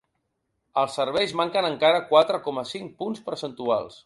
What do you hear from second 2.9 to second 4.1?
punts percentuals.